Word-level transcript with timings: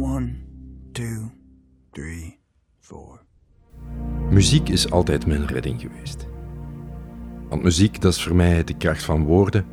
One, 0.00 0.34
two, 0.92 1.30
three, 1.92 2.38
four. 2.80 3.20
Muziek 4.30 4.68
is 4.68 4.90
altijd 4.90 5.26
mijn 5.26 5.46
redding 5.46 5.80
geweest. 5.80 6.26
Want 7.48 7.62
muziek, 7.62 8.00
dat 8.00 8.12
is 8.12 8.22
voor 8.22 8.36
mij 8.36 8.64
de 8.64 8.76
kracht 8.76 9.04
van 9.04 9.24
woorden, 9.24 9.66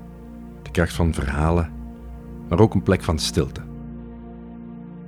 de 0.62 0.72
kracht 0.72 0.94
van 0.94 1.14
verhalen, 1.14 1.72
maar 2.50 2.60
ook 2.60 2.74
een 2.74 2.84
plek 2.84 3.04
van 3.04 3.20
stilte. 3.20 3.62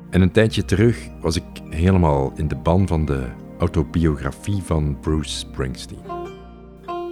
En 0.09 0.21
een 0.21 0.31
tijdje 0.31 0.65
terug 0.65 1.09
was 1.21 1.35
ik 1.35 1.43
helemaal 1.69 2.31
in 2.35 2.47
de 2.47 2.55
ban 2.55 2.87
van 2.87 3.05
de 3.05 3.27
autobiografie 3.57 4.61
van 4.63 4.99
Bruce 4.99 5.37
Springsteen. 5.37 6.05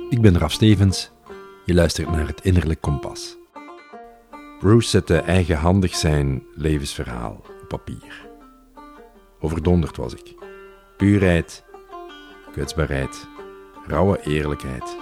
Ik 0.10 0.22
ben 0.22 0.38
Raf 0.38 0.52
Stevens, 0.52 1.12
je 1.66 1.74
luistert 1.74 2.12
naar 2.12 2.28
het 2.28 2.42
Innerlijk 2.42 2.82
Kompas. 2.82 3.38
Bruce 4.60 4.90
zette 4.90 5.18
eigenhandig 5.18 5.96
zijn 5.96 6.44
levensverhaal 6.54 7.54
papier. 7.66 8.28
Overdonderd 9.40 9.98
was 9.98 10.14
ik. 10.14 10.36
Puurheid, 10.98 11.64
kwetsbaarheid, 12.52 13.28
rauwe 13.88 14.22
eerlijkheid 14.24 14.98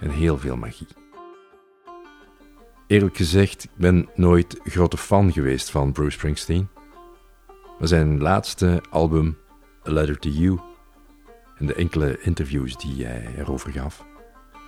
en 0.00 0.10
heel 0.10 0.38
veel 0.38 0.56
magie. 0.56 0.86
Eerlijk 2.86 3.16
gezegd, 3.16 3.64
ik 3.64 3.70
ben 3.76 4.08
nooit 4.14 4.60
grote 4.64 4.96
fan 4.96 5.32
geweest 5.32 5.70
van 5.70 5.92
Bruce 5.92 6.10
Springsteen. 6.10 6.68
Maar 7.78 7.88
zijn 7.88 8.20
laatste 8.20 8.82
album, 8.90 9.38
A 9.88 9.92
Letter 9.92 10.18
to 10.18 10.28
You, 10.28 10.60
en 11.58 11.66
de 11.66 11.74
enkele 11.74 12.18
interviews 12.20 12.76
die 12.76 13.06
hij 13.06 13.34
erover 13.36 13.72
gaf, 13.72 14.06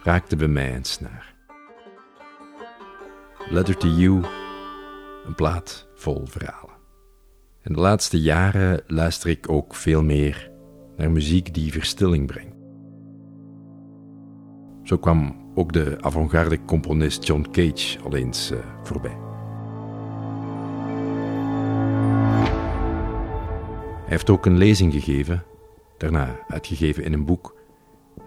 raakten 0.02 0.38
bij 0.38 0.48
mij 0.48 0.74
een 0.74 0.84
snaar. 0.84 1.34
Letter 3.50 3.76
to 3.76 3.88
You, 3.88 4.24
een 5.26 5.34
plaat 5.34 5.86
vol 5.94 6.26
verhalen. 6.26 6.73
En 7.64 7.72
de 7.72 7.80
laatste 7.80 8.20
jaren 8.20 8.82
luister 8.86 9.30
ik 9.30 9.48
ook 9.48 9.74
veel 9.74 10.02
meer 10.02 10.50
naar 10.96 11.10
muziek 11.10 11.54
die 11.54 11.72
verstilling 11.72 12.26
brengt. 12.26 12.56
Zo 14.82 14.98
kwam 14.98 15.36
ook 15.54 15.72
de 15.72 15.96
avant-garde 16.00 16.64
componist 16.64 17.26
John 17.26 17.46
Cage 17.52 17.98
al 18.02 18.14
eens 18.14 18.50
uh, 18.50 18.58
voorbij. 18.82 19.16
Hij 24.00 24.12
heeft 24.12 24.30
ook 24.30 24.46
een 24.46 24.58
lezing 24.58 24.92
gegeven, 24.92 25.44
daarna 25.98 26.36
uitgegeven 26.48 27.04
in 27.04 27.12
een 27.12 27.24
boek, 27.24 27.56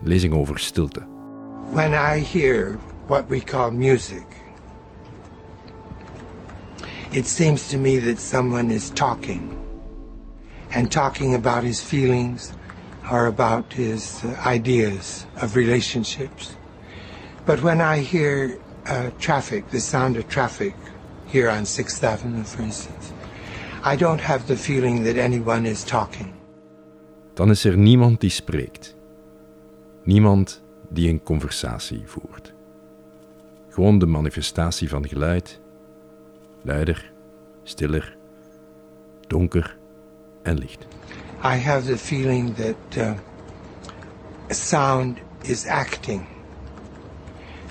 een 0.01 0.07
lezing 0.07 0.33
over 0.33 0.59
stilte. 0.59 1.07
When 1.71 1.91
I 1.91 2.23
hear 2.23 2.77
what 3.05 3.23
we 3.27 3.39
call 3.43 3.71
music, 3.71 4.25
it 7.13 7.25
seems 7.25 7.69
to 7.69 7.77
me 7.77 7.99
that 7.99 8.19
someone 8.19 8.71
is 8.71 8.89
talking 8.91 9.53
and 10.71 10.91
talking 10.91 11.33
about 11.35 11.63
his 11.63 11.81
feelings 11.81 12.53
or 13.11 13.27
about 13.27 13.71
his 13.73 14.23
uh, 14.23 14.35
ideas 14.45 15.25
of 15.41 15.55
relationships. 15.55 16.55
But 17.45 17.61
when 17.63 17.79
I 17.79 17.99
hear 17.99 18.59
uh, 18.85 19.11
traffic, 19.19 19.69
the 19.69 19.79
sound 19.79 20.17
of 20.17 20.27
traffic 20.27 20.75
here 21.25 21.49
on 21.49 21.63
6th 21.63 22.03
Avenue, 22.03 22.43
for 22.43 22.61
instance, 22.63 23.13
I 23.83 23.95
don't 23.95 24.21
have 24.21 24.47
the 24.47 24.57
feeling 24.57 25.03
that 25.03 25.17
anyone 25.17 25.65
is 25.65 25.83
talking. 25.83 26.33
Dan 27.33 27.49
is 27.49 27.65
er 27.65 27.77
niemand 27.77 28.19
die 28.19 28.29
spreekt. 28.29 28.95
Niemand 30.03 30.63
die 30.89 31.09
een 31.09 31.23
conversatie 31.23 32.01
voert. 32.05 32.53
Gewoon 33.69 33.99
de 33.99 34.05
manifestatie 34.05 34.89
van 34.89 35.07
geluid, 35.07 35.59
luider, 36.67 37.01
stiller, 37.63 38.15
donker 39.29 39.75
en 40.43 40.57
licht. 40.57 40.85
I 41.43 41.55
have 41.55 41.85
the 41.85 41.97
feeling 41.97 42.53
that 42.55 42.97
uh, 42.97 43.15
sound 44.53 45.19
is 45.45 45.65
acting. 45.65 46.27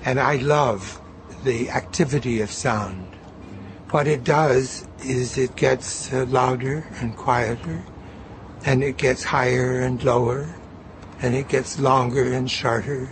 And 0.04 0.18
I 0.18 0.36
love 0.36 1.00
the 1.44 1.70
activity 1.70 2.40
of 2.40 2.50
sound. 2.50 3.06
What 3.90 4.06
it 4.06 4.24
does 4.24 4.86
is 5.04 5.36
it 5.36 5.56
gets 5.56 6.12
uh, 6.12 6.24
louder 6.28 6.86
and 7.00 7.16
quieter, 7.16 7.82
and 8.64 8.82
it 8.82 8.96
gets 8.96 9.24
higher 9.24 9.80
and 9.80 10.02
lower, 10.02 10.48
and 11.22 11.34
it 11.34 11.48
gets 11.48 11.78
longer 11.78 12.32
and 12.32 12.50
shorter. 12.50 13.08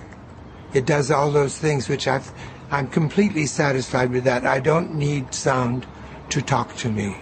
It 0.74 0.86
does 0.86 1.10
all 1.10 1.32
those 1.32 1.58
things 1.58 1.86
which 1.86 2.06
I've, 2.06 2.32
I'm 2.70 2.88
completely 2.88 3.46
satisfied 3.46 4.10
with 4.10 4.24
that. 4.24 4.44
I 4.44 4.60
don't 4.60 4.94
need 4.94 5.34
sound 5.34 5.86
to 6.28 6.40
talk 6.40 6.76
to 6.76 6.90
me. 6.90 7.14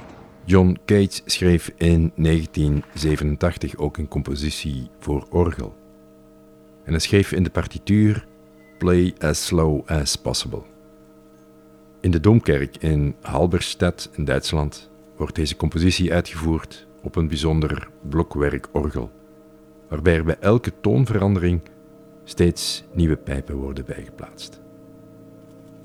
John 0.45 0.79
Cage 0.87 1.21
schreef 1.25 1.71
in 1.77 2.13
1987 2.17 3.77
ook 3.77 3.97
een 3.97 4.09
compositie 4.09 4.91
voor 4.99 5.27
orgel. 5.31 5.75
En 6.85 6.91
hij 6.91 7.01
schreef 7.01 7.33
in 7.33 7.43
de 7.43 7.51
partituur 7.51 8.27
Play 8.79 9.15
as 9.19 9.47
slow 9.47 9.89
as 9.89 10.17
possible. 10.17 10.63
In 12.01 12.11
de 12.11 12.21
Domkerk 12.21 12.77
in 12.77 13.15
Halberstadt 13.21 14.11
in 14.13 14.25
Duitsland 14.25 14.91
wordt 15.17 15.35
deze 15.35 15.57
compositie 15.57 16.13
uitgevoerd 16.13 16.87
op 17.03 17.17
een 17.17 17.29
bijzonder 17.29 17.89
blokwerkorgel, 18.09 19.11
waarbij 19.89 20.15
er 20.15 20.25
bij 20.25 20.39
elke 20.41 20.73
toonverandering 20.81 21.61
steeds 22.25 22.85
nieuwe 22.93 23.17
pijpen 23.17 23.57
worden 23.57 23.85
bijgeplaatst. 23.85 24.61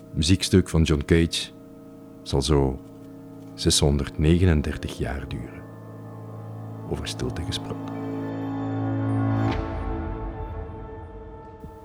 Het 0.08 0.16
muziekstuk 0.16 0.70
van 0.70 0.84
John 0.84 1.04
Cage 1.06 1.50
zal 2.22 2.42
zo 2.42 2.80
639 3.54 4.98
jaar 4.98 5.28
duren. 5.28 5.62
Over 6.90 7.08
stilte 7.08 7.42
gesproken. 7.42 7.96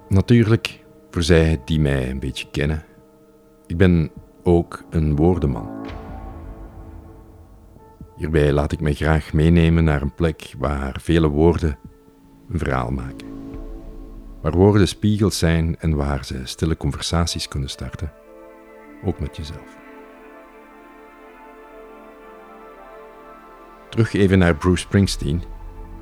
Natuurlijk, 0.08 0.84
voor 1.10 1.22
zij 1.22 1.60
die 1.64 1.80
mij 1.80 2.10
een 2.10 2.20
beetje 2.20 2.50
kennen, 2.50 2.84
ik 3.66 3.76
ben 3.76 4.10
ook 4.42 4.84
een 4.90 5.16
woordenman. 5.16 5.70
Hierbij 8.16 8.52
laat 8.52 8.72
ik 8.72 8.80
mij 8.80 8.94
graag 8.94 9.32
meenemen 9.32 9.84
naar 9.84 10.02
een 10.02 10.14
plek 10.14 10.54
waar 10.58 11.00
vele 11.00 11.28
woorden 11.28 11.78
een 12.50 12.58
verhaal 12.58 12.90
maken. 12.90 13.41
Waar 14.42 14.52
woorden 14.52 14.88
spiegels 14.88 15.38
zijn 15.38 15.76
en 15.78 15.96
waar 15.96 16.24
ze 16.24 16.40
stille 16.44 16.76
conversaties 16.76 17.48
kunnen 17.48 17.70
starten, 17.70 18.12
ook 19.04 19.20
met 19.20 19.36
jezelf. 19.36 19.76
Terug 23.88 24.12
even 24.12 24.38
naar 24.38 24.56
Bruce 24.56 24.82
Springsteen 24.82 25.42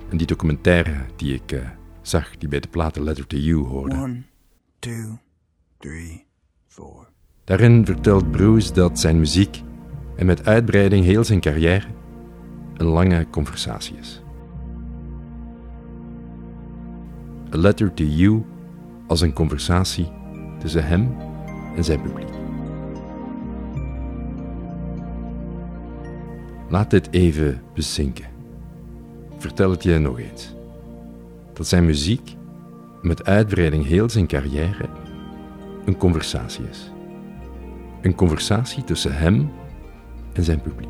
en 0.09 0.17
die 0.17 0.27
documentaire 0.27 0.97
die 1.17 1.34
ik 1.34 1.53
uh, 1.53 1.61
zag, 2.03 2.37
die 2.37 2.49
bij 2.49 2.61
de 2.61 2.69
platen 2.69 3.03
Letter 3.03 3.27
to 3.27 3.37
You 3.37 3.67
hoorde. 3.67 3.95
One, 3.97 4.23
two, 4.79 5.19
three, 5.79 6.27
four. 6.67 7.09
Daarin 7.45 7.87
vertelt 7.87 8.31
Bruce 8.31 8.73
dat 8.73 8.99
zijn 8.99 9.19
muziek 9.19 9.62
en 10.17 10.27
met 10.27 10.47
uitbreiding 10.47 11.05
heel 11.05 11.25
zijn 11.25 11.41
carrière 11.41 11.87
een 12.77 12.87
lange 12.87 13.27
conversatie 13.31 13.97
is. 13.97 14.23
A 17.55 17.56
Letter 17.56 17.94
to 17.94 18.05
You 18.05 18.44
als 19.06 19.21
een 19.21 19.33
conversatie 19.33 20.12
tussen 20.59 20.87
hem 20.87 21.16
en 21.77 21.84
zijn 21.84 22.03
publiek. 22.03 22.28
Laat 26.69 26.91
dit 26.91 27.09
even 27.11 27.62
bezinken. 27.75 28.25
Vertel 29.38 29.71
het 29.71 29.83
je 29.83 29.99
nog 29.99 30.19
eens. 30.19 30.55
Dat 31.53 31.66
zijn 31.66 31.84
muziek, 31.84 32.37
met 33.03 33.25
uitbreiding 33.25 33.87
heel 33.87 34.11
zijn 34.11 34.27
carrière, 34.27 34.88
een 35.84 35.97
conversatie 35.97 36.65
is. 36.71 36.93
Een 38.03 38.15
conversatie 38.15 38.84
tussen 38.84 39.17
hem 39.17 39.50
en 40.32 40.44
zijn 40.44 40.61
publiek. 40.61 40.88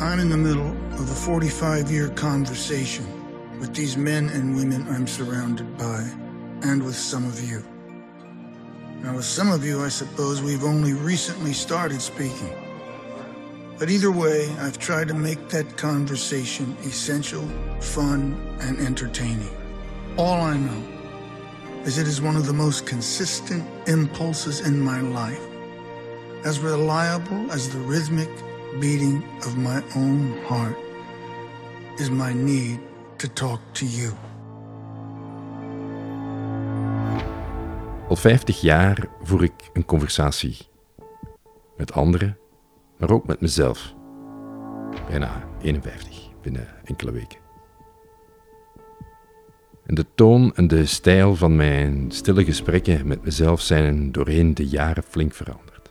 I'm 0.00 0.18
in 0.18 0.30
the 0.30 0.36
middle 0.36 0.72
of 0.92 1.10
a 1.10 1.14
45 1.14 1.90
year 1.90 2.12
conversation 2.14 3.19
with 3.60 3.74
these 3.74 3.96
men 3.96 4.30
and 4.30 4.56
women 4.56 4.88
I'm 4.88 5.06
surrounded 5.06 5.76
by, 5.76 6.10
and 6.62 6.82
with 6.82 6.96
some 6.96 7.26
of 7.26 7.38
you. 7.46 7.62
Now, 9.02 9.16
with 9.16 9.26
some 9.26 9.52
of 9.52 9.64
you, 9.64 9.84
I 9.84 9.88
suppose 9.88 10.42
we've 10.42 10.64
only 10.64 10.94
recently 10.94 11.52
started 11.52 12.00
speaking. 12.00 12.52
But 13.78 13.90
either 13.90 14.10
way, 14.10 14.50
I've 14.60 14.78
tried 14.78 15.08
to 15.08 15.14
make 15.14 15.50
that 15.50 15.76
conversation 15.76 16.74
essential, 16.84 17.46
fun, 17.80 18.34
and 18.60 18.78
entertaining. 18.78 19.54
All 20.16 20.40
I 20.40 20.56
know 20.56 20.82
is 21.84 21.98
it 21.98 22.06
is 22.06 22.20
one 22.20 22.36
of 22.36 22.46
the 22.46 22.52
most 22.52 22.86
consistent 22.86 23.64
impulses 23.86 24.60
in 24.60 24.80
my 24.80 25.02
life, 25.02 25.40
as 26.44 26.60
reliable 26.60 27.52
as 27.52 27.68
the 27.68 27.78
rhythmic 27.78 28.30
beating 28.80 29.22
of 29.44 29.58
my 29.58 29.82
own 29.96 30.42
heart 30.44 30.76
is 31.98 32.10
my 32.10 32.32
need 32.32 32.80
to 33.20 33.28
talk 33.32 33.60
to 33.72 33.84
you. 33.84 34.12
Al 38.08 38.16
50 38.16 38.60
jaar 38.60 39.08
voer 39.22 39.42
ik 39.42 39.52
een 39.72 39.84
conversatie 39.84 40.56
met 41.76 41.92
anderen, 41.92 42.38
maar 42.98 43.10
ook 43.10 43.26
met 43.26 43.40
mezelf. 43.40 43.94
Bijna 45.08 45.48
51 45.62 46.28
binnen 46.42 46.68
enkele 46.84 47.12
weken. 47.12 47.38
En 49.86 49.94
de 49.94 50.06
toon 50.14 50.54
en 50.54 50.68
de 50.68 50.86
stijl 50.86 51.36
van 51.36 51.56
mijn 51.56 52.10
stille 52.10 52.44
gesprekken 52.44 53.06
met 53.06 53.24
mezelf 53.24 53.60
zijn 53.60 54.12
doorheen 54.12 54.54
de 54.54 54.66
jaren 54.66 55.02
flink 55.02 55.34
veranderd. 55.34 55.90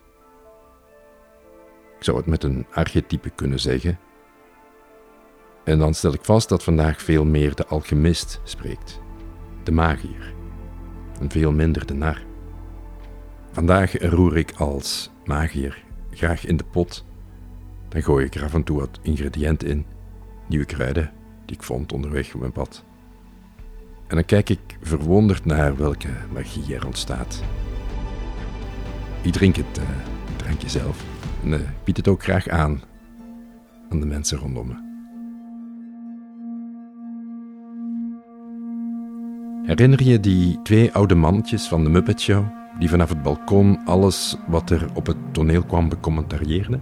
Ik 1.97 2.03
zou 2.03 2.17
het 2.17 2.25
met 2.25 2.43
een 2.43 2.65
archetype 2.71 3.29
kunnen 3.29 3.59
zeggen. 3.59 3.99
En 5.69 5.79
dan 5.79 5.93
stel 5.93 6.13
ik 6.13 6.23
vast 6.25 6.49
dat 6.49 6.63
vandaag 6.63 7.01
veel 7.01 7.25
meer 7.25 7.55
de 7.55 7.65
alchemist 7.65 8.41
spreekt, 8.43 9.01
de 9.63 9.71
magier, 9.71 10.33
en 11.19 11.29
veel 11.29 11.51
minder 11.51 11.85
de 11.85 11.93
nar. 11.93 12.21
Vandaag 13.51 14.01
roer 14.01 14.37
ik 14.37 14.51
als 14.57 15.11
magier 15.25 15.83
graag 16.11 16.45
in 16.45 16.57
de 16.57 16.63
pot. 16.63 17.05
Dan 17.89 18.03
gooi 18.03 18.25
ik 18.25 18.35
er 18.35 18.43
af 18.43 18.53
en 18.53 18.63
toe 18.63 18.79
wat 18.79 18.99
ingrediënten 19.01 19.67
in, 19.67 19.85
nieuwe 20.47 20.65
kruiden 20.65 21.11
die 21.45 21.55
ik 21.55 21.63
vond 21.63 21.93
onderweg 21.93 22.33
op 22.33 22.39
mijn 22.39 22.51
pad. 22.51 22.83
En 24.07 24.15
dan 24.15 24.25
kijk 24.25 24.49
ik 24.49 24.77
verwonderd 24.81 25.45
naar 25.45 25.77
welke 25.77 26.09
magie 26.33 26.75
er 26.75 26.85
ontstaat. 26.85 27.43
Ik 29.21 29.31
drink 29.31 29.55
het 29.55 29.77
uh, 29.77 29.83
drankje 30.35 30.69
zelf 30.69 31.03
en 31.43 31.49
uh, 31.49 31.59
bied 31.83 31.97
het 31.97 32.07
ook 32.07 32.23
graag 32.23 32.47
aan 32.47 32.81
aan 33.89 33.99
de 33.99 34.05
mensen 34.05 34.37
rondom 34.37 34.67
me. 34.67 34.88
Herinner 39.63 40.03
je 40.03 40.19
die 40.19 40.61
twee 40.61 40.93
oude 40.93 41.15
mannetjes 41.15 41.67
van 41.67 41.83
de 41.83 41.89
Muppet 41.89 42.21
Show, 42.21 42.45
die 42.79 42.89
vanaf 42.89 43.09
het 43.09 43.23
balkon 43.23 43.85
alles 43.85 44.37
wat 44.47 44.69
er 44.69 44.87
op 44.93 45.05
het 45.05 45.17
toneel 45.31 45.63
kwam 45.63 45.89
becommentarieerden? 45.89 46.81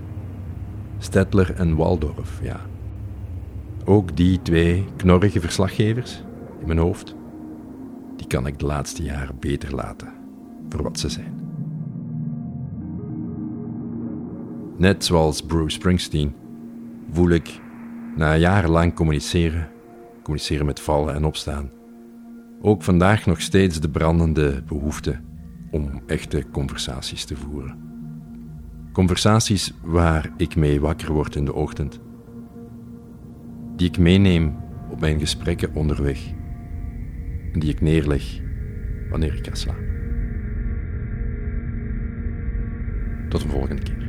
Stedtler 0.97 1.53
en 1.55 1.75
Waldorf, 1.75 2.39
ja. 2.41 2.61
Ook 3.85 4.15
die 4.17 4.41
twee 4.41 4.85
knorrige 4.95 5.39
verslaggevers 5.39 6.23
in 6.59 6.67
mijn 6.67 6.79
hoofd, 6.79 7.15
die 8.15 8.27
kan 8.27 8.47
ik 8.47 8.59
de 8.59 8.65
laatste 8.65 9.03
jaren 9.03 9.35
beter 9.39 9.75
laten 9.75 10.13
voor 10.69 10.83
wat 10.83 10.99
ze 10.99 11.09
zijn. 11.09 11.39
Net 14.77 15.05
zoals 15.05 15.41
Bruce 15.41 15.75
Springsteen 15.75 16.33
voel 17.11 17.29
ik 17.29 17.59
na 18.15 18.35
jarenlang 18.35 18.93
communiceren, 18.93 19.67
communiceren 20.23 20.65
met 20.65 20.79
vallen 20.79 21.15
en 21.15 21.25
opstaan, 21.25 21.71
ook 22.61 22.83
vandaag 22.83 23.25
nog 23.25 23.41
steeds 23.41 23.79
de 23.79 23.89
brandende 23.89 24.63
behoefte 24.67 25.19
om 25.71 26.01
echte 26.05 26.45
conversaties 26.51 27.25
te 27.25 27.35
voeren. 27.35 27.85
Conversaties 28.91 29.73
waar 29.83 30.31
ik 30.37 30.55
mee 30.55 30.81
wakker 30.81 31.11
word 31.11 31.35
in 31.35 31.45
de 31.45 31.53
ochtend, 31.53 31.99
die 33.75 33.87
ik 33.87 33.97
meeneem 33.97 34.55
op 34.89 34.99
mijn 34.99 35.19
gesprekken 35.19 35.73
onderweg 35.73 36.19
en 37.53 37.59
die 37.59 37.69
ik 37.69 37.81
neerleg 37.81 38.41
wanneer 39.09 39.33
ik 39.33 39.47
ga 39.47 39.55
slapen. 39.55 39.85
Tot 43.29 43.41
de 43.41 43.49
volgende 43.49 43.81
keer. 43.81 44.06